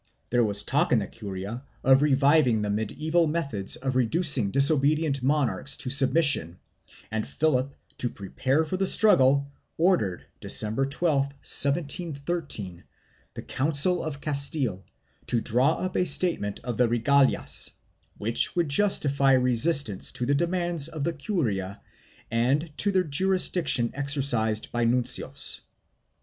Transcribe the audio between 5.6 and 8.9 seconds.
to submission and Philip, to prepare for the